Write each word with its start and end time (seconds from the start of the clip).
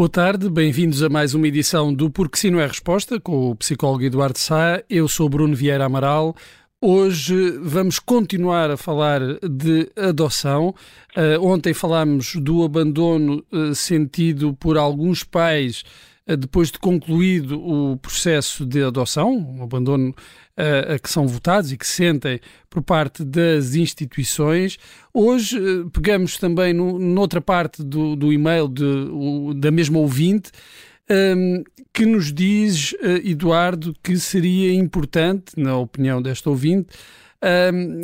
Boa 0.00 0.08
tarde, 0.08 0.48
bem-vindos 0.48 1.02
a 1.02 1.10
mais 1.10 1.34
uma 1.34 1.46
edição 1.46 1.92
do 1.92 2.08
Porque 2.08 2.38
Sim 2.38 2.52
Não 2.52 2.60
é 2.60 2.66
Resposta, 2.66 3.20
com 3.20 3.50
o 3.50 3.54
psicólogo 3.54 4.02
Eduardo 4.02 4.38
Sá. 4.38 4.82
Eu 4.88 5.06
sou 5.06 5.28
Bruno 5.28 5.54
Vieira 5.54 5.84
Amaral. 5.84 6.34
Hoje 6.80 7.50
vamos 7.60 7.98
continuar 7.98 8.70
a 8.70 8.78
falar 8.78 9.20
de 9.46 9.92
adoção. 9.94 10.74
Uh, 11.14 11.46
ontem 11.46 11.74
falámos 11.74 12.34
do 12.36 12.64
abandono 12.64 13.44
uh, 13.52 13.74
sentido 13.74 14.54
por 14.54 14.78
alguns 14.78 15.22
pais 15.22 15.84
depois 16.38 16.70
de 16.70 16.78
concluído 16.78 17.60
o 17.60 17.96
processo 17.96 18.64
de 18.64 18.82
adoção, 18.82 19.36
um 19.36 19.62
abandono 19.62 20.14
a 20.56 20.98
que 20.98 21.10
são 21.10 21.26
votados 21.26 21.72
e 21.72 21.76
que 21.76 21.86
sentem 21.86 22.38
por 22.68 22.82
parte 22.82 23.24
das 23.24 23.74
instituições. 23.74 24.78
Hoje 25.12 25.58
pegamos 25.92 26.36
também 26.36 26.74
no, 26.74 26.98
noutra 26.98 27.40
parte 27.40 27.82
do, 27.82 28.14
do 28.14 28.32
e-mail 28.32 28.68
de, 28.68 28.84
o, 28.84 29.54
da 29.54 29.70
mesma 29.70 29.98
ouvinte 29.98 30.50
um, 31.10 31.64
que 31.92 32.06
nos 32.06 32.32
diz, 32.32 32.94
Eduardo, 33.24 33.94
que 34.02 34.16
seria 34.18 34.72
importante, 34.72 35.52
na 35.56 35.76
opinião 35.76 36.22
desta 36.22 36.50
ouvinte, 36.50 36.90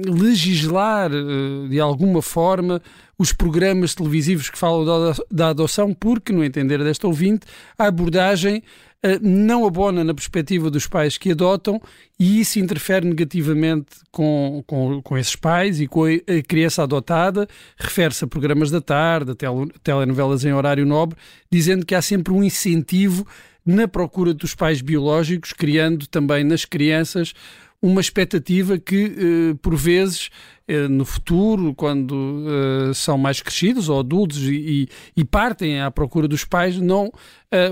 legislar 0.07 1.11
uh, 1.13 1.69
de 1.69 1.79
alguma 1.79 2.23
forma 2.23 2.81
os 3.19 3.33
programas 3.33 3.95
televisivos 3.95 4.51
que 4.51 4.59
falam 4.59 4.85
da, 5.31 5.49
adoção, 5.49 5.93
porque, 5.93 6.33
no 6.33 6.45
entender 6.45 6.83
desta 6.83 7.07
ouvinte, 7.07 7.47
a 7.79 7.87
abordagem 7.87 8.63
uh, 9.05 9.19
não 9.21 9.67
abona 9.67 10.03
na 10.03 10.15
perspectiva 10.15 10.71
dos 10.71 10.87
pais 10.87 11.19
que 11.19 11.33
adotam 11.33 11.81
e 12.19 12.41
isso 12.41 12.59
interfere 12.59 13.07
negativamente 13.07 13.97
com, 14.11 14.65
com, 14.67 15.03
com 15.03 15.19
esses 15.19 15.37
pais 15.37 15.81
e 15.81 15.87
com 15.87 16.05
a, 16.05 16.43
criança 16.47 16.83
adotada. 16.83 17.47
Refere-se 17.77 18.25
a 18.25 18.27
programas 18.27 18.71
da 18.71 18.81
tarde, 18.81 19.33
a 19.33 19.35
tel, 19.35 19.69
telenovelas 19.83 20.47
em 20.47 20.53
horário 20.53 20.87
nobre, 20.87 21.19
dizendo 21.51 21.85
que 21.85 21.95
há 21.95 22.01
sempre 22.01 22.33
um 22.33 22.43
incentivo 22.43 23.27
na 23.67 23.89
procura 23.89 24.33
dos 24.33 24.55
pais 24.55 24.81
biológicos, 24.81 25.53
criando 25.53 26.07
também 26.07 26.45
nas 26.45 26.65
crianças 26.65 27.35
uma 27.81 28.01
expectativa 28.01 28.79
que, 28.79 29.05
eh, 29.05 29.55
por 29.61 29.77
vezes, 29.77 30.31
eh, 30.67 30.89
no 30.89 31.05
futuro, 31.05 31.75
quando 31.75 32.45
eh, 32.49 32.95
são 32.95 33.19
mais 33.19 33.41
crescidos 33.41 33.89
ou 33.89 34.01
adultos 34.01 34.39
e, 34.39 34.89
e, 35.17 35.25
partem 35.25 35.81
à 35.81 35.91
procura 35.91 36.27
dos 36.27 36.45
pais, 36.45 36.79
não 36.79 37.11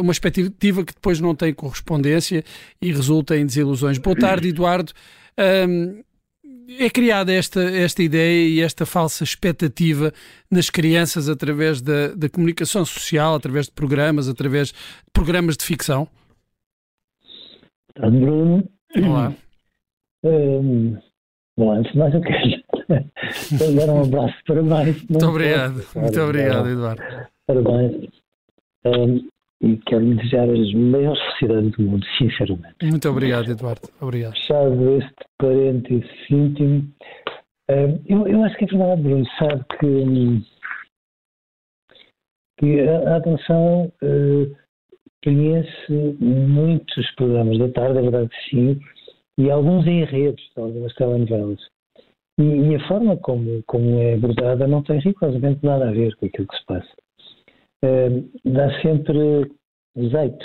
uma 0.01 0.13
expectativa 0.13 0.83
que 0.83 0.95
depois 0.95 1.21
não 1.21 1.35
tem 1.35 1.53
correspondência 1.53 2.43
e 2.81 2.91
resulta 2.91 3.37
em 3.37 3.45
desilusões. 3.45 3.99
Boa 3.99 4.17
tarde, 4.17 4.49
Eduardo. 4.49 4.93
é 5.37 6.91
criada 6.91 7.33
esta, 7.33 7.61
esta 7.61 8.03
ideia 8.03 8.49
e 8.49 8.61
esta 8.61 8.87
falsa 8.87 9.25
expectativa 9.25 10.13
nas 10.51 10.71
crianças 10.71 11.29
através 11.29 11.83
da, 11.83 12.15
da 12.15 12.31
comunicação 12.31 12.85
social, 12.87 13.35
através 13.35 13.67
de 13.67 13.73
programas, 13.73 14.27
através 14.27 14.69
de 14.69 14.75
programas 15.13 15.57
de 15.57 15.65
ficção? 15.65 16.09
Bruno. 17.99 18.67
Olá. 18.97 19.35
Um, 20.25 20.99
bom, 21.59 21.73
antes 21.73 21.93
de 21.93 21.99
mais 21.99 22.15
eu 22.15 22.21
quero 22.23 22.65
dar 23.77 23.93
um 23.93 24.03
abraço, 24.05 24.35
parabéns. 24.47 25.07
Muito 25.09 25.27
obrigado, 25.27 25.75
posso, 25.75 26.01
muito 26.01 26.21
obrigado, 26.21 26.69
Eduardo. 26.69 27.03
Parabéns. 27.47 28.09
Um, 28.87 29.29
e 29.63 29.77
quero 29.87 30.15
desejar 30.17 30.49
as 30.49 30.73
maiores 30.75 31.21
felicidades 31.23 31.73
do 31.73 31.83
mundo, 31.83 32.07
sinceramente. 32.19 32.75
Muito 32.83 33.09
obrigado, 33.09 33.51
Eduardo. 33.51 33.89
Obrigado. 34.01 34.33
Fechado 34.33 34.99
este 34.99 35.15
parênteses 35.39 36.11
íntimo, 36.31 36.91
um, 37.71 38.01
eu, 38.07 38.27
eu 38.27 38.45
acho 38.45 38.57
que 38.57 38.65
é 38.65 38.69
verdade, 38.69 39.03
Bruno, 39.03 39.27
sabe 39.39 39.65
que, 39.79 40.43
que 42.59 42.81
a, 42.81 43.15
a 43.15 43.17
atenção 43.17 43.93
uh, 44.03 44.57
conhece 45.23 46.17
muitos 46.21 47.11
programas 47.15 47.59
da 47.59 47.69
tarde, 47.71 47.99
é 47.99 48.03
verdade 48.03 48.29
que 48.29 48.51
sim, 48.51 48.81
e 49.39 49.51
alguns 49.51 49.87
enredos 49.87 50.43
de 50.55 50.63
algumas 50.63 50.95
telenovelas. 50.95 51.61
E, 52.39 52.43
e, 52.43 52.75
a 52.75 52.89
forma 52.89 53.17
como, 53.19 53.63
como 53.65 54.01
é 54.01 54.15
abordada 54.15 54.67
não 54.67 54.83
tem 54.83 54.99
rigorosamente 54.99 55.65
nada 55.65 55.89
a 55.89 55.93
ver 55.93 56.15
com 56.17 56.27
aquilo 56.27 56.49
que 56.49 56.57
se 56.57 56.67
passa. 56.67 56.95
Uh, 57.85 58.31
dá 58.45 58.81
sempre 58.81 59.51
jeito, 59.97 60.45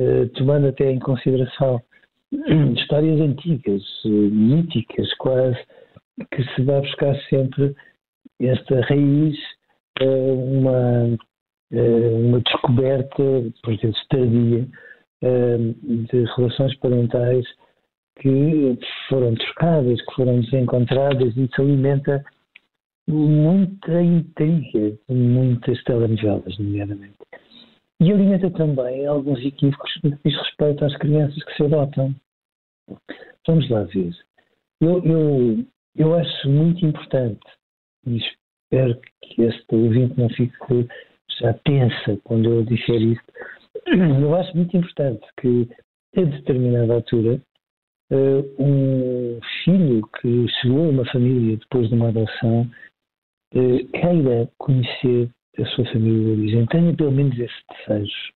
uh, 0.00 0.28
tomando 0.34 0.68
até 0.68 0.90
em 0.90 0.98
consideração 0.98 1.82
histórias 2.76 3.20
antigas, 3.20 3.82
míticas 4.04 5.12
quase, 5.14 5.58
que 6.32 6.44
se 6.54 6.62
vai 6.62 6.80
buscar 6.80 7.16
sempre 7.28 7.74
esta 8.40 8.80
raiz, 8.82 9.36
uma, 10.00 11.18
uma 11.72 12.40
descoberta, 12.40 13.22
por 13.64 13.76
vezes 13.76 14.06
tardia, 14.08 14.68
de 15.20 16.24
relações 16.36 16.76
parentais 16.76 17.44
que 18.18 18.78
foram 19.08 19.34
trocadas, 19.34 20.00
que 20.00 20.14
foram 20.14 20.40
desencontradas, 20.40 21.36
e 21.36 21.44
isso 21.44 21.60
alimenta 21.60 22.24
muita 23.08 24.02
intriga, 24.02 24.98
muitas 25.08 25.82
telenovelas, 25.84 26.58
nomeadamente. 26.58 27.16
E 28.00 28.12
alimenta 28.12 28.50
também 28.50 29.06
alguns 29.06 29.44
equívocos 29.44 29.90
no 30.04 30.16
que 30.16 30.28
diz 30.28 30.38
respeito 30.38 30.84
às 30.84 30.96
crianças 30.98 31.42
que 31.42 31.56
se 31.56 31.64
adotam. 31.64 32.14
Vamos 33.46 33.68
lá 33.70 33.82
ver. 33.84 34.12
Eu, 34.80 35.02
eu, 35.04 35.64
eu 35.96 36.14
acho 36.14 36.48
muito 36.48 36.84
importante, 36.84 37.40
e 38.06 38.18
espero 38.18 39.00
que 39.22 39.42
este 39.42 39.74
ouvinte 39.74 40.18
não 40.18 40.28
fique 40.30 40.88
já 41.40 41.52
tensa 41.64 42.18
quando 42.24 42.50
eu 42.50 42.64
disser 42.64 43.00
isto, 43.00 43.32
eu 43.86 44.34
acho 44.36 44.56
muito 44.56 44.76
importante 44.76 45.26
que, 45.40 45.68
a 46.16 46.22
determinada 46.22 46.94
altura, 46.94 47.40
um 48.10 49.40
filho 49.64 50.08
que 50.20 50.48
chegou 50.60 50.86
a 50.86 50.90
uma 50.90 51.04
família 51.06 51.56
depois 51.56 51.88
de 51.88 51.94
uma 51.94 52.08
adoção 52.08 52.70
uh, 53.54 53.88
queira 53.92 54.50
conhecer 54.58 55.30
a 55.58 55.66
sua 55.66 55.84
família 55.86 56.24
de 56.24 56.40
origem, 56.40 56.66
tenha 56.66 56.96
pelo 56.96 57.12
menos 57.12 57.38
esse 57.38 57.54
desejo. 57.86 58.32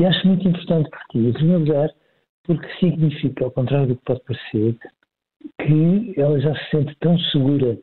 E 0.00 0.04
acho 0.04 0.26
muito 0.26 0.48
importante 0.48 0.90
porque, 0.90 1.18
em 1.18 1.32
primeiro 1.32 1.60
lugar, 1.60 1.90
porque 2.44 2.68
significa, 2.80 3.44
ao 3.44 3.50
contrário 3.52 3.88
do 3.88 3.96
que 3.96 4.04
pode 4.04 4.20
parecer, 4.24 4.76
que 5.60 6.20
ela 6.20 6.40
já 6.40 6.54
se 6.54 6.70
sente 6.70 6.94
tão 7.00 7.18
segura 7.30 7.78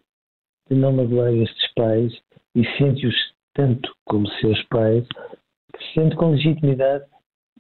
de 0.70 0.76
não 0.76 0.92
magoar 0.92 1.34
estes 1.34 1.74
pais 1.74 2.14
e 2.56 2.66
sente-os 2.78 3.16
tanto 3.54 3.94
como 4.06 4.28
seus 4.40 4.62
pais, 4.64 5.08
que 5.74 5.84
se 5.86 5.94
sente 5.94 6.16
com 6.16 6.32
legitimidade 6.32 7.06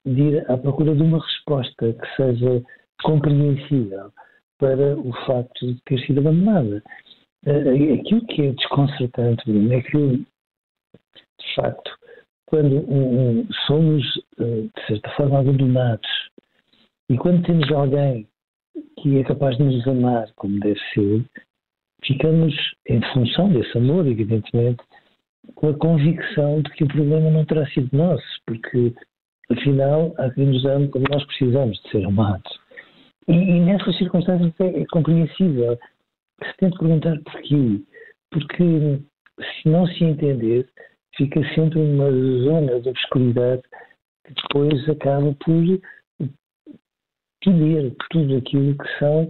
de 0.05 0.21
ir 0.21 0.51
à 0.51 0.57
procura 0.57 0.95
de 0.95 1.01
uma 1.01 1.19
resposta 1.19 1.93
que 1.93 2.15
seja 2.15 2.63
compreensível 3.03 4.11
para 4.57 4.97
o 4.97 5.13
facto 5.25 5.73
de 5.73 5.81
ter 5.85 5.99
sido 6.05 6.19
abandonada. 6.19 6.83
Eh, 7.45 7.93
aquilo 7.93 8.25
que 8.27 8.41
é 8.41 8.51
desconcertante, 8.51 9.43
Bruno, 9.45 9.73
é 9.73 9.81
que, 9.81 10.17
de 10.17 11.55
facto, 11.55 11.91
quando 12.45 13.47
somos, 13.67 14.03
eh, 14.39 14.67
de 14.75 14.87
certa 14.87 15.09
forma, 15.11 15.39
abandonados 15.39 16.09
e 17.09 17.17
quando 17.17 17.45
temos 17.45 17.71
alguém 17.71 18.27
que 19.01 19.19
é 19.19 19.23
capaz 19.23 19.57
de 19.57 19.63
nos 19.63 19.87
amar 19.87 20.31
como 20.35 20.59
deve 20.59 20.79
ser, 20.93 21.25
ficamos, 22.03 22.53
em 22.87 23.01
função 23.13 23.51
desse 23.51 23.77
amor, 23.77 24.05
evidentemente, 24.07 24.83
com 25.55 25.69
a 25.69 25.77
convicção 25.77 26.61
de 26.61 26.69
que 26.71 26.83
o 26.83 26.87
problema 26.87 27.29
não 27.31 27.45
terá 27.45 27.65
sido 27.67 27.95
nosso, 27.95 28.25
porque, 28.45 28.93
afinal, 29.51 30.13
há 30.17 30.29
quem 30.31 30.47
nos 30.47 30.65
ame 30.65 30.89
como 30.89 31.05
nós 31.09 31.23
precisamos 31.25 31.81
de 31.81 31.89
ser 31.89 32.05
amados. 32.05 32.58
E, 33.29 33.33
e 33.33 33.59
nessas 33.59 33.95
circunstâncias 33.97 34.51
é, 34.59 34.81
é, 34.81 34.85
compreensível 34.87 35.77
se 36.43 36.57
tem 36.57 36.69
de 36.71 36.79
perguntar 36.79 37.15
porquê. 37.23 37.83
Porque 38.31 38.99
se 39.39 39.69
não 39.69 39.85
se 39.85 40.03
entender, 40.03 40.67
fica 41.15 41.39
sempre 41.53 41.79
uma 41.79 42.09
zona 42.43 42.81
de 42.81 42.89
obscuridade 42.89 43.61
que 44.25 44.33
depois 44.33 44.89
acaba 44.89 45.33
por 45.45 45.63
perder 47.43 47.95
tudo 48.09 48.37
aquilo 48.37 48.75
que 48.75 48.97
são 48.97 49.29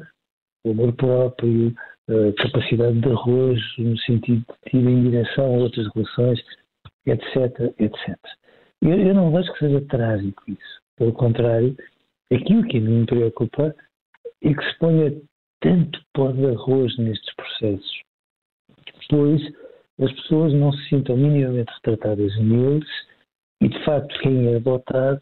o 0.66 0.72
amor 0.72 0.94
próprio, 0.94 1.74
a 2.08 2.42
capacidade 2.42 3.00
de 3.02 3.10
arrojo 3.10 3.62
no 3.80 3.98
sentido 4.00 4.46
de 4.72 4.78
ir 4.78 4.88
em 4.88 5.10
direção 5.10 5.46
a 5.46 5.58
outras 5.58 5.88
relações, 5.94 6.40
etc, 7.06 7.74
etc. 7.80 8.18
Eu, 8.82 8.98
eu 8.98 9.14
não 9.14 9.32
vejo 9.32 9.52
que 9.54 9.60
seja 9.60 9.82
trágico 9.88 10.42
isso. 10.48 10.82
Pelo 10.98 11.14
contrário, 11.14 11.76
aquilo 12.32 12.64
que 12.68 12.80
me 12.80 13.06
preocupa 13.06 13.76
é 14.44 14.54
que 14.54 14.64
se 14.64 14.80
ponha 14.80 15.22
tanto 15.62 16.02
pó 16.14 16.32
de 16.32 16.46
arroz 16.46 16.98
nestes 16.98 17.34
processos. 17.36 18.02
Depois, 19.02 19.42
as 20.00 20.12
pessoas 20.14 20.54
não 20.54 20.72
se 20.72 20.90
sintam 20.90 21.18
minimamente 21.18 21.72
retratadas 21.74 22.38
neles 22.40 22.88
e, 23.62 23.68
de 23.68 23.84
facto, 23.84 24.18
quem 24.22 24.48
é 24.48 24.56
adotado 24.56 25.22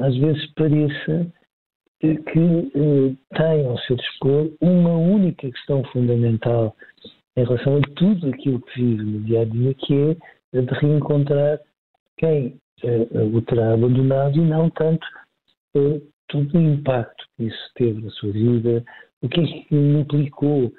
às 0.00 0.16
vezes 0.16 0.52
pareça 0.54 1.30
que 2.00 2.08
eh, 2.08 3.14
tem 3.36 3.66
ao 3.66 3.78
seu 3.80 3.96
dispor 3.96 4.50
uma 4.60 4.96
única 4.96 5.50
questão 5.50 5.84
fundamental 5.92 6.74
em 7.36 7.44
relação 7.44 7.76
a 7.76 7.80
tudo 7.94 8.30
aquilo 8.30 8.60
que 8.62 8.80
vive 8.80 9.02
no 9.02 9.20
dia 9.20 9.42
a 9.42 9.44
dia, 9.44 9.74
que 9.74 9.94
é 9.94 10.58
a 10.58 10.62
de 10.62 10.74
reencontrar 10.80 11.60
quem 12.16 12.58
eh, 12.82 13.06
o 13.12 13.42
terá 13.42 13.74
abandonado 13.74 14.36
e 14.36 14.40
não 14.40 14.70
tanto 14.70 15.06
eh, 15.76 16.00
todo 16.30 16.58
o 16.58 16.60
impacto 16.60 17.24
que 17.36 17.44
isso 17.44 17.70
teve 17.74 18.00
na 18.00 18.10
sua 18.10 18.32
vida, 18.32 18.84
o 19.22 19.28
que 19.28 19.42
que 19.64 19.74
implicou 19.74 20.72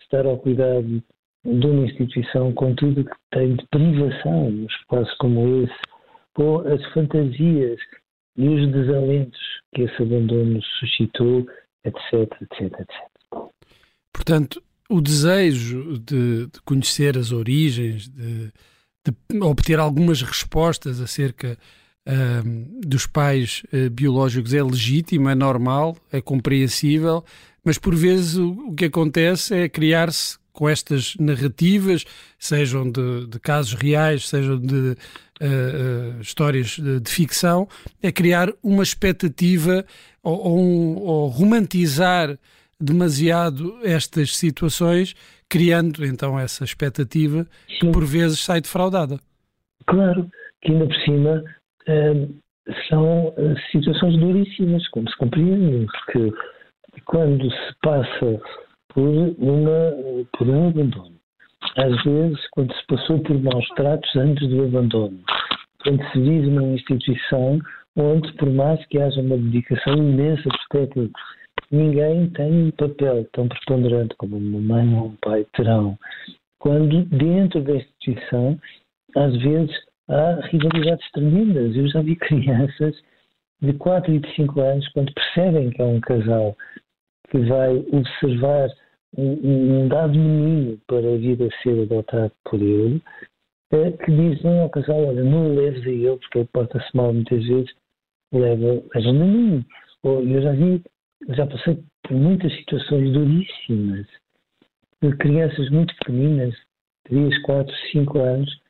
estar 0.00 0.26
ao 0.26 0.38
cuidado 0.38 1.02
de 1.44 1.66
uma 1.66 1.86
instituição 1.86 2.52
com 2.52 2.74
tudo 2.74 3.04
que 3.04 3.16
tem 3.30 3.54
de 3.54 3.66
privação 3.68 4.50
num 4.50 4.66
espaço 4.66 5.16
como 5.18 5.62
esse, 5.62 5.80
com 6.34 6.58
as 6.60 6.84
fantasias 6.92 7.78
e 8.36 8.48
os 8.48 8.72
desalentos 8.72 9.40
que 9.74 9.82
esse 9.82 10.02
abandono 10.02 10.60
suscitou, 10.80 11.46
etc, 11.84 12.12
etc, 12.42 12.80
etc. 12.80 13.50
Portanto, 14.12 14.62
o 14.88 15.00
desejo 15.00 15.98
de, 15.98 16.46
de 16.46 16.60
conhecer 16.64 17.16
as 17.16 17.32
origens, 17.32 18.08
de, 18.08 18.52
de, 19.04 19.40
obter 19.40 19.78
algumas 19.78 20.20
respostas 20.22 21.00
acerca 21.00 21.56
uh, 22.06 22.80
dos 22.86 23.06
pais 23.06 23.62
uh, 23.72 23.90
biológicos 23.90 24.54
é 24.54 24.62
legítimo, 24.62 25.28
é 25.28 25.34
normal, 25.34 25.96
é 26.12 26.20
compreensível, 26.20 27.24
mas 27.64 27.78
por 27.78 27.94
vezes 27.94 28.36
o, 28.36 28.52
o 28.68 28.74
que 28.74 28.86
acontece 28.86 29.54
é 29.54 29.68
criar-se 29.68 30.38
com 30.52 30.68
estas 30.68 31.14
narrativas, 31.16 32.04
sejam 32.38 32.90
de, 32.90 33.26
de 33.26 33.38
casos 33.38 33.74
reais, 33.74 34.26
sejam 34.26 34.58
de 34.58 34.96
uh, 35.42 36.20
histórias 36.20 36.78
de, 36.78 36.98
de, 36.98 37.10
ficção, 37.10 37.68
é 38.02 38.10
criar 38.10 38.48
uma 38.62 38.82
expectativa 38.82 39.84
ou, 40.22 40.38
ou, 40.38 40.58
um, 40.58 40.96
ou, 40.96 41.28
romantizar 41.28 42.38
demasiado 42.80 43.78
estas 43.82 44.34
situações, 44.34 45.14
criando 45.46 46.04
então 46.06 46.38
essa 46.38 46.64
expectativa 46.64 47.46
que 47.66 47.90
por 47.90 48.04
vezes 48.04 48.40
sai 48.40 48.62
defraudada. 48.62 49.20
Claro, 49.86 50.30
que 50.62 50.72
ainda 50.72 50.86
por 50.86 50.96
cima 51.04 51.44
são 52.88 53.34
situações 53.70 54.16
duríssimas, 54.18 54.86
como 54.88 55.08
se 55.08 55.16
compreende, 55.16 55.86
porque 55.86 56.32
quando 57.04 57.50
se 57.50 57.74
passa 57.82 58.40
por, 58.88 59.08
uma, 59.38 60.26
por 60.36 60.48
um 60.48 60.68
abandono. 60.68 61.16
Às 61.76 62.02
vezes, 62.02 62.38
quando 62.52 62.72
se 62.74 62.86
passou 62.86 63.20
por 63.20 63.38
maus 63.40 63.68
tratos 63.76 64.16
antes 64.16 64.48
do 64.48 64.64
abandono, 64.64 65.18
quando 65.82 66.02
se 66.10 66.20
vive 66.20 66.48
numa 66.48 66.74
instituição 66.74 67.58
onde, 67.96 68.32
por 68.34 68.50
mais 68.50 68.84
que 68.86 68.98
haja 68.98 69.20
uma 69.20 69.36
dedicação 69.36 69.94
imensa 69.96 70.48
dos 70.48 70.66
técnicos, 70.70 71.22
ninguém 71.70 72.30
tem 72.30 72.64
um 72.64 72.70
papel 72.70 73.26
tão 73.32 73.48
preponderante 73.48 74.14
como 74.16 74.36
uma 74.36 74.60
mãe 74.60 74.94
ou 74.94 75.08
um 75.08 75.16
pai 75.16 75.46
terão. 75.54 75.98
Quando, 76.58 77.04
dentro 77.04 77.62
da 77.62 77.76
instituição, 77.76 78.58
às 79.14 79.36
vezes 79.42 79.74
há 80.08 80.40
rivalidades 80.46 81.10
tremendas. 81.12 81.76
Eu 81.76 81.88
já 81.88 82.02
vi 82.02 82.16
crianças 82.16 82.96
de 83.60 83.72
4 83.74 84.12
e 84.12 84.18
de 84.20 84.34
5 84.34 84.60
anos, 84.60 84.88
quando 84.88 85.12
percebem 85.12 85.70
que 85.70 85.80
é 85.80 85.84
um 85.84 86.00
casal 86.00 86.56
que 87.30 87.38
vai 87.38 87.76
observar 87.92 88.68
um, 89.16 89.84
um 89.84 89.88
dado 89.88 90.12
menino 90.12 90.78
para 90.86 90.98
a 90.98 91.62
ser 91.62 91.82
adotado 91.82 92.32
por 92.44 92.60
ele, 92.60 93.02
é, 93.72 93.90
que 93.90 94.12
dizem 94.12 94.60
ao 94.60 94.70
casal, 94.70 95.06
olha, 95.06 95.24
não 95.24 95.50
o 95.50 95.54
leves 95.54 95.84
a 95.84 95.90
ele, 95.90 96.16
porque 96.18 96.38
ele 96.38 96.48
porta-se 96.52 96.96
mal 96.96 97.12
muitas 97.12 97.44
vezes, 97.44 97.74
leva 98.32 98.82
a 98.94 99.12
mim. 99.12 99.64
Ou, 100.02 100.22
eu 100.22 100.42
já 100.42 100.52
vi, 100.52 100.82
já 101.30 101.46
passei 101.46 101.82
por 102.02 102.12
muitas 102.12 102.52
situações 102.58 103.12
duríssimas, 103.12 104.06
de 105.02 105.16
crianças 105.16 105.68
muito 105.70 105.94
pequeninas, 105.96 106.54
3, 107.04 107.42
4, 107.42 107.74
5 107.92 108.18
anos, 108.18 108.60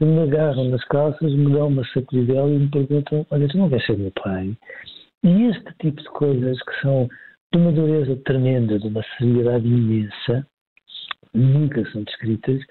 que 0.00 0.06
me 0.06 0.22
agarram 0.22 0.64
nas 0.64 0.82
calças, 0.86 1.30
me 1.34 1.52
dão 1.52 1.68
uma 1.68 1.84
sacudidela 1.88 2.48
e 2.48 2.58
me 2.58 2.70
perguntam, 2.70 3.26
olha, 3.30 3.46
tu 3.48 3.58
não 3.58 3.68
vais 3.68 3.84
ser 3.84 3.98
meu 3.98 4.10
pai? 4.12 4.56
E 5.22 5.42
este 5.44 5.74
tipo 5.78 6.00
de 6.00 6.08
coisas 6.08 6.58
que 6.62 6.80
são 6.80 7.06
de 7.52 7.60
uma 7.60 7.70
dureza 7.70 8.16
tremenda, 8.24 8.78
de 8.78 8.86
uma 8.86 9.02
seriedade 9.18 9.68
imensa, 9.68 10.46
nunca 11.34 11.84
são 11.92 12.02
descritas, 12.04 12.62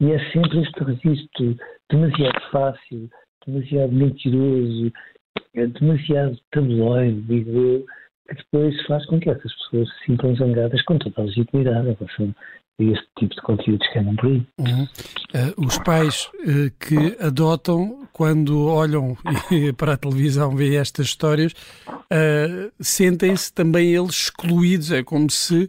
e 0.00 0.12
é 0.12 0.30
sempre 0.30 0.60
este 0.60 0.84
registro 0.84 1.56
demasiado 1.90 2.40
fácil, 2.52 3.10
demasiado 3.44 3.92
mentiroso, 3.92 4.92
é 5.56 5.66
demasiado 5.66 6.38
tabloide, 6.52 7.20
digo 7.22 7.50
eu, 7.50 7.86
que 8.28 8.34
depois 8.34 8.86
faz 8.86 9.06
com 9.06 9.20
que 9.20 9.30
essas 9.30 9.52
pessoas 9.54 9.88
se 9.88 10.06
sintam 10.06 10.34
zangadas 10.36 10.82
com 10.82 10.98
toda 10.98 11.22
a 11.22 11.24
legitimidade 11.24 11.88
em 11.88 11.94
relação 11.94 12.34
a 12.78 12.82
este 12.82 13.06
tipo 13.18 13.34
de 13.34 13.42
conteúdos 13.42 13.88
que 13.88 13.98
andam 13.98 14.16
por 14.16 14.26
aí. 14.26 14.46
Uhum. 14.58 14.82
Uh, 14.82 15.66
os 15.66 15.78
pais 15.78 16.30
uh, 16.34 16.70
que 16.78 17.16
adotam, 17.20 18.06
quando 18.12 18.66
olham 18.66 19.16
para 19.76 19.94
a 19.94 19.96
televisão, 19.96 20.54
veem 20.54 20.76
estas 20.76 21.06
histórias, 21.06 21.52
uh, 21.88 22.72
sentem-se 22.80 23.52
também 23.52 23.94
eles 23.94 24.24
excluídos. 24.24 24.90
É 24.92 25.02
como 25.02 25.30
se 25.30 25.68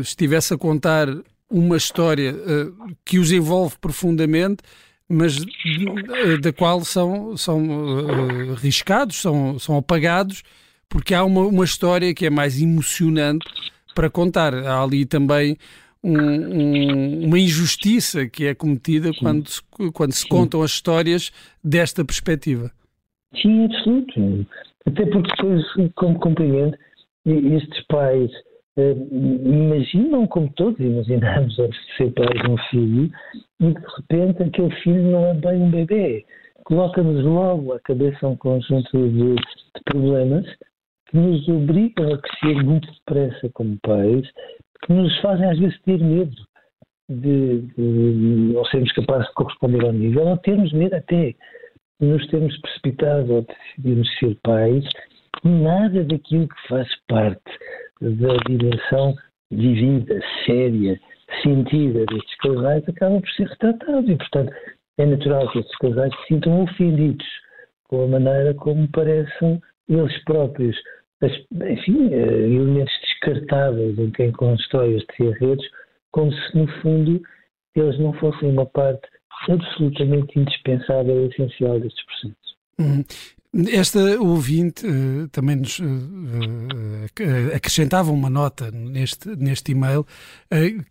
estivesse 0.00 0.54
a 0.54 0.56
contar 0.56 1.06
uma 1.50 1.76
história 1.76 2.34
que 3.04 3.18
os 3.18 3.30
envolve 3.30 3.76
profundamente, 3.78 4.62
mas 5.06 5.36
da 6.40 6.50
qual 6.50 6.82
são, 6.82 7.36
são 7.36 7.60
riscados, 8.54 9.20
são, 9.20 9.58
são 9.58 9.76
apagados, 9.76 10.42
porque 10.88 11.14
há 11.14 11.24
uma, 11.24 11.42
uma 11.42 11.64
história 11.64 12.14
que 12.14 12.26
é 12.26 12.30
mais 12.30 12.60
emocionante 12.60 13.46
para 13.94 14.08
contar. 14.08 14.54
Há 14.54 14.82
ali 14.82 15.04
também 15.04 15.56
um, 16.02 16.16
um, 16.16 17.26
uma 17.26 17.38
injustiça 17.38 18.26
que 18.26 18.46
é 18.46 18.54
cometida 18.54 19.10
quando 19.18 19.48
se, 19.48 19.62
quando 19.92 20.12
se 20.12 20.26
contam 20.26 20.62
as 20.62 20.70
histórias 20.70 21.30
desta 21.62 22.04
perspectiva. 22.04 22.70
Sim, 23.40 23.64
absoluto. 23.66 24.46
Até 24.86 25.04
porque 25.06 25.30
depois, 25.36 25.92
como 25.94 26.18
compreende, 26.18 26.76
estes 27.26 27.84
pais 27.88 28.30
eh, 28.78 28.96
imaginam, 29.44 30.26
como 30.28 30.48
todos 30.54 30.80
imaginamos, 30.80 31.54
ser 31.96 32.10
pais 32.12 32.42
de 32.42 32.50
um 32.50 32.56
filho, 32.70 33.10
e 33.60 33.66
de 33.66 33.80
repente 33.96 34.42
aquele 34.42 34.74
filho 34.82 35.02
não 35.10 35.26
é 35.26 35.34
bem 35.34 35.62
um 35.62 35.70
bebê. 35.70 36.24
Coloca-nos 36.64 37.24
logo 37.24 37.72
à 37.72 37.80
cabeça 37.80 38.28
um 38.28 38.36
conjunto 38.36 38.90
de, 38.92 39.34
de 39.34 39.84
problemas 39.84 40.46
que 41.08 41.16
nos 41.16 41.48
obrigam 41.48 42.12
a 42.12 42.18
crescer 42.18 42.62
muito 42.62 42.90
depressa 42.92 43.48
como 43.54 43.78
pais, 43.82 44.28
que 44.84 44.92
nos 44.92 45.18
fazem 45.20 45.50
às 45.50 45.58
vezes 45.58 45.80
ter 45.82 45.98
medo 45.98 46.36
de, 47.08 47.62
de 47.62 48.52
não 48.54 48.64
sermos 48.66 48.92
capazes 48.92 49.26
de 49.28 49.34
corresponder 49.34 49.84
ao 49.84 49.92
nível, 49.92 50.26
ou 50.26 50.36
termos 50.38 50.72
medo 50.72 50.94
até 50.94 51.34
de 52.00 52.06
nos 52.06 52.26
termos 52.28 52.56
precipitado 52.60 53.32
ou 53.32 53.42
decidirmos 53.42 54.18
ser 54.18 54.36
pais, 54.42 54.84
nada 55.44 56.04
daquilo 56.04 56.48
que 56.48 56.68
faz 56.68 56.88
parte 57.08 57.58
da 58.00 58.36
dimensão 58.46 59.14
vivida, 59.50 60.20
séria, 60.44 61.00
sentida 61.42 62.04
destes 62.06 62.36
casais 62.36 62.88
acaba 62.88 63.20
por 63.20 63.30
ser 63.30 63.48
retratado. 63.48 64.10
E, 64.10 64.16
portanto, 64.16 64.52
é 64.98 65.06
natural 65.06 65.50
que 65.50 65.58
estes 65.60 65.76
casais 65.78 66.12
se 66.20 66.34
sintam 66.34 66.62
ofendidos 66.62 67.26
com 67.88 68.04
a 68.04 68.06
maneira 68.06 68.54
como 68.54 68.86
parecem 68.88 69.60
eles 69.88 70.24
próprios 70.24 70.76
enfim, 71.22 72.12
eh, 72.12 72.48
elementos 72.48 72.92
descartáveis 73.02 73.98
em 73.98 74.10
quem 74.10 74.32
constrói 74.32 74.96
estes 74.96 75.18
enredos, 75.20 75.64
como 76.12 76.32
se, 76.32 76.56
no 76.56 76.66
fundo, 76.80 77.20
eles 77.74 77.98
não 77.98 78.12
fossem 78.14 78.50
uma 78.50 78.66
parte 78.66 79.06
absolutamente 79.48 80.38
indispensável 80.38 81.24
e 81.24 81.28
essencial 81.28 81.80
destes 81.80 82.04
processos. 82.04 82.56
Hum. 82.80 83.04
Esta 83.72 83.98
ouvinte 84.20 84.86
uh, 84.86 85.26
também 85.28 85.56
nos 85.56 85.78
uh, 85.78 87.54
acrescentava 87.54 88.12
uma 88.12 88.28
nota 88.28 88.70
neste, 88.70 89.34
neste 89.36 89.72
e-mail, 89.72 90.06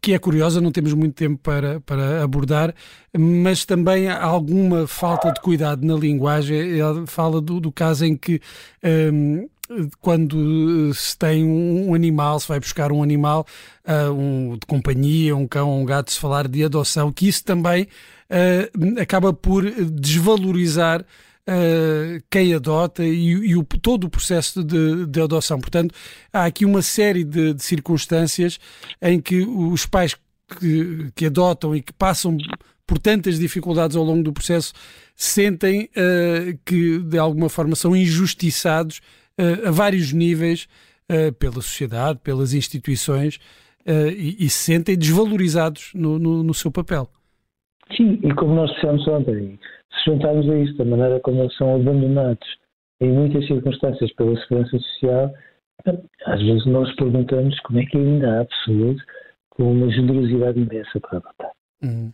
que 0.01 0.13
é 0.13 0.19
curiosa, 0.19 0.59
não 0.59 0.71
temos 0.71 0.91
muito 0.93 1.13
tempo 1.13 1.37
para, 1.37 1.79
para 1.81 2.23
abordar, 2.23 2.73
mas 3.15 3.63
também 3.63 4.09
há 4.09 4.23
alguma 4.23 4.87
falta 4.87 5.31
de 5.31 5.39
cuidado 5.39 5.85
na 5.85 5.93
linguagem. 5.93 6.79
Ela 6.79 7.05
fala 7.05 7.39
do, 7.39 7.59
do 7.59 7.71
caso 7.71 8.05
em 8.05 8.17
que. 8.17 8.41
Um, 8.83 9.47
quando 9.99 10.93
se 10.93 11.17
tem 11.17 11.45
um 11.45 11.93
animal, 11.93 12.39
se 12.39 12.47
vai 12.47 12.59
buscar 12.59 12.91
um 12.91 13.03
animal 13.03 13.45
uh, 13.85 14.11
um, 14.11 14.53
de 14.53 14.65
companhia, 14.65 15.35
um 15.35 15.47
cão 15.47 15.81
um 15.81 15.85
gato, 15.85 16.11
se 16.11 16.19
falar 16.19 16.47
de 16.47 16.63
adoção, 16.63 17.11
que 17.11 17.27
isso 17.27 17.43
também 17.43 17.83
uh, 17.83 18.99
acaba 19.01 19.33
por 19.33 19.69
desvalorizar 19.69 21.01
uh, 21.01 22.23
quem 22.29 22.53
adota 22.53 23.03
e, 23.03 23.29
e 23.29 23.55
o, 23.55 23.63
todo 23.63 24.05
o 24.05 24.09
processo 24.09 24.63
de, 24.63 25.05
de, 25.05 25.21
adoção. 25.21 25.59
Portanto, 25.59 25.93
há 26.31 26.45
aqui 26.45 26.65
uma 26.65 26.81
série 26.81 27.23
de, 27.23 27.53
de 27.53 27.63
circunstâncias 27.63 28.59
em 29.01 29.19
que 29.19 29.41
os 29.41 29.85
pais 29.85 30.15
que, 30.59 31.11
que, 31.15 31.25
adotam 31.25 31.75
e 31.75 31.81
que 31.81 31.93
passam 31.93 32.37
por 32.85 32.97
tantas 32.99 33.37
dificuldades 33.37 33.97
ao 33.97 34.03
longo 34.03 34.23
do 34.23 34.31
processo 34.31 34.73
sentem 35.15 35.89
uh, 35.91 36.57
que 36.63 36.99
de 36.99 37.17
alguma 37.17 37.49
forma 37.49 37.75
são 37.75 37.95
injustiçados 37.95 39.01
a 39.65 39.71
vários 39.71 40.11
níveis 40.11 40.67
pela 41.39 41.61
sociedade, 41.61 42.19
pelas 42.23 42.53
instituições 42.53 43.39
e, 43.85 44.45
e, 44.45 44.49
se 44.49 44.73
sentem 44.73 44.97
desvalorizados 44.97 45.91
no, 45.93 46.19
no, 46.19 46.43
no 46.43 46.53
seu 46.53 46.71
papel. 46.71 47.07
Sim, 47.95 48.19
e 48.21 48.33
como 48.33 48.55
nós 48.55 48.69
dissemos 48.73 49.07
ontem, 49.07 49.57
se 49.93 50.11
juntarmos 50.11 50.49
a 50.49 50.57
isto, 50.57 50.81
a 50.81 50.85
maneira 50.85 51.19
como 51.21 51.41
eles 51.41 51.55
são 51.55 51.75
abandonados 51.75 52.45
em 52.99 53.11
muitas 53.11 53.45
circunstâncias 53.47 54.11
pela 54.13 54.35
segurança 54.41 54.77
social, 54.77 55.33
às 56.25 56.41
vezes 56.41 56.65
nós 56.65 56.93
perguntamos 56.95 57.57
como 57.61 57.79
é 57.79 57.85
que 57.85 57.97
ainda 57.97 58.41
há 58.41 58.45
pessoas 58.45 58.97
com 59.51 59.71
uma 59.71 59.89
generosidade 59.91 60.59
imensa 60.59 60.99
para 60.99 61.17
adotar. 61.17 61.51
Uhum. 61.83 62.11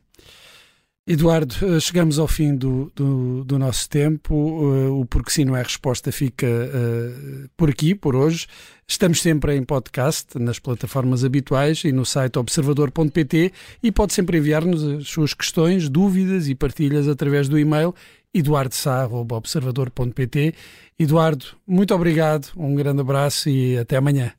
Eduardo, 1.05 1.53
eh, 1.61 1.81
chegamos 1.81 2.17
ao 2.17 2.29
fim 2.29 2.55
do, 2.55 2.89
do, 2.95 3.43
do 3.43 3.59
nosso 3.59 3.89
tempo. 3.89 4.33
Uh, 4.33 5.01
o 5.01 5.05
Porque 5.05 5.31
Sim 5.31 5.43
Não 5.43 5.57
é 5.57 5.61
Resposta 5.61 6.13
fica 6.13 6.47
uh, 6.47 7.49
por 7.57 7.69
aqui, 7.69 7.93
por 7.93 8.15
hoje. 8.15 8.47
Estamos 8.87 9.21
sempre 9.21 9.57
em 9.57 9.63
podcast, 9.63 10.39
nas 10.39 10.59
plataformas 10.59 11.25
habituais 11.25 11.83
e 11.83 11.91
no 11.91 12.05
site 12.05 12.39
observador.pt 12.39 13.51
e 13.83 13.91
pode 13.91 14.13
sempre 14.13 14.37
enviar-nos 14.37 14.81
as 14.81 15.09
suas 15.09 15.33
questões, 15.33 15.89
dúvidas 15.89 16.47
e 16.47 16.55
partilhas 16.55 17.09
através 17.09 17.49
do 17.49 17.59
e-mail 17.59 17.93
eduardosá.observador.pt 18.33 20.53
Eduardo, 20.97 21.47
muito 21.67 21.93
obrigado, 21.93 22.47
um 22.55 22.73
grande 22.75 23.01
abraço 23.01 23.49
e 23.49 23.77
até 23.77 23.97
amanhã. 23.97 24.31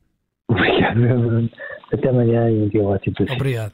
Obrigado, 0.49 0.95
Bruno. 0.95 1.47
Até 1.93 2.09
amanhã 2.09 2.49
e 2.49 2.63
um 2.63 2.69
dia 2.69 2.83
ótimo. 2.83 3.15
Obrigado. 3.29 3.73